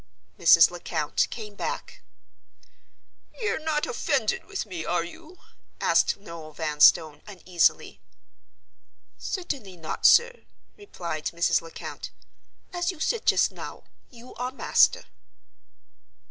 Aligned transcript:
Mrs. 0.39 0.71
Lecount 0.71 1.27
came 1.29 1.53
back. 1.53 2.01
"You're 3.39 3.59
not 3.59 3.85
offended 3.85 4.45
with 4.45 4.65
me, 4.65 4.83
are 4.83 5.03
you?" 5.03 5.37
asked 5.79 6.17
Noel 6.17 6.53
Vanstone, 6.53 7.21
uneasily. 7.27 7.99
"Certainly 9.19 9.77
not, 9.77 10.07
sir," 10.07 10.41
replied 10.75 11.25
Mrs. 11.25 11.61
Lecount. 11.61 12.09
"As 12.73 12.89
you 12.89 12.99
said 12.99 13.27
just 13.27 13.51
now—you 13.51 14.33
are 14.37 14.49
master." 14.51 15.03